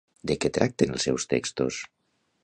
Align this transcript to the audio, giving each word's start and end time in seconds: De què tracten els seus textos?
De 0.29 0.35
què 0.45 0.49
tracten 0.55 0.95
els 0.95 1.05
seus 1.07 1.25
textos? 1.33 1.77